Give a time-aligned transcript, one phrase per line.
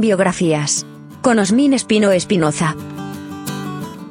[0.00, 0.86] Biografías.
[1.22, 2.76] Con Osmin Espino Espinoza.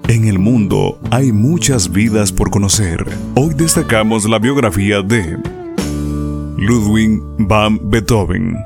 [0.07, 3.05] En el mundo hay muchas vidas por conocer.
[3.35, 5.37] Hoy destacamos la biografía de
[6.57, 8.57] Ludwig van Beethoven,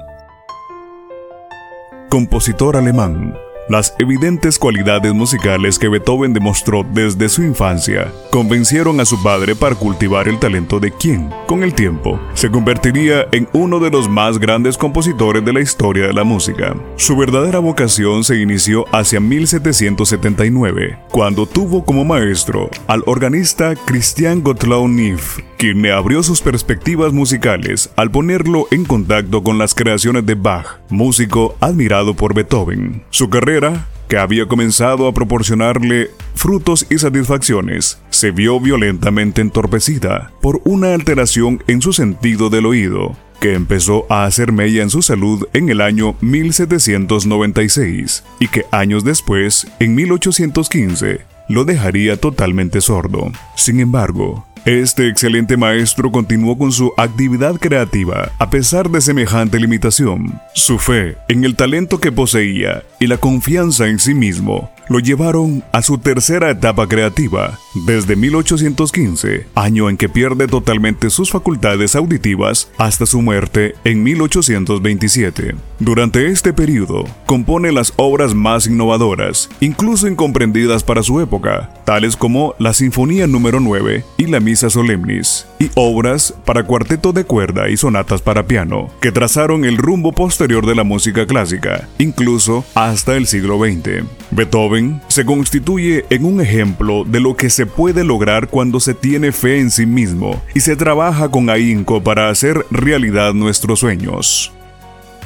[2.09, 3.33] compositor alemán
[3.71, 9.75] las evidentes cualidades musicales que Beethoven demostró desde su infancia convencieron a su padre para
[9.75, 14.39] cultivar el talento de quien, con el tiempo, se convertiría en uno de los más
[14.39, 16.75] grandes compositores de la historia de la música.
[16.97, 24.87] Su verdadera vocación se inició hacia 1779, cuando tuvo como maestro al organista Christian Gottlob
[24.89, 30.33] Neff, quien le abrió sus perspectivas musicales al ponerlo en contacto con las creaciones de
[30.33, 33.03] Bach, músico admirado por Beethoven.
[33.11, 40.61] Su carrera que había comenzado a proporcionarle frutos y satisfacciones, se vio violentamente entorpecida por
[40.63, 45.47] una alteración en su sentido del oído, que empezó a hacer mella en su salud
[45.53, 53.31] en el año 1796 y que años después, en 1815, lo dejaría totalmente sordo.
[53.55, 60.39] Sin embargo, este excelente maestro continuó con su actividad creativa a pesar de semejante limitación.
[60.53, 65.63] Su fe en el talento que poseía y la confianza en sí mismo lo llevaron
[65.71, 72.69] a su tercera etapa creativa, desde 1815, año en que pierde totalmente sus facultades auditivas,
[72.77, 75.55] hasta su muerte en 1827.
[75.79, 82.53] Durante este periodo, compone las obras más innovadoras, incluso incomprendidas para su época, tales como
[82.59, 87.77] la Sinfonía número 9 y la Misa Solemnis, y obras para cuarteto de cuerda y
[87.77, 93.25] sonatas para piano, que trazaron el rumbo posterior de la música clásica, incluso hasta el
[93.25, 94.03] siglo XX.
[94.31, 99.31] Beethoven se constituye en un ejemplo de lo que se puede lograr cuando se tiene
[99.31, 104.51] fe en sí mismo y se trabaja con ahínco para hacer realidad nuestros sueños.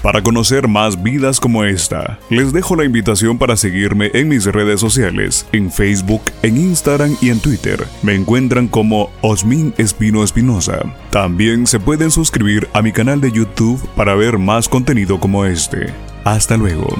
[0.03, 4.79] Para conocer más vidas como esta, les dejo la invitación para seguirme en mis redes
[4.79, 7.83] sociales, en Facebook, en Instagram y en Twitter.
[8.03, 10.77] Me encuentran como Osmin Espino Espinosa.
[11.09, 15.91] También se pueden suscribir a mi canal de YouTube para ver más contenido como este.
[16.23, 16.95] Hasta luego.